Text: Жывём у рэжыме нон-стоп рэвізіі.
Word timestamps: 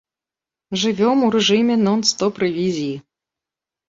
Жывём 0.83 1.17
у 1.27 1.29
рэжыме 1.35 1.75
нон-стоп 1.85 2.33
рэвізіі. 2.45 2.97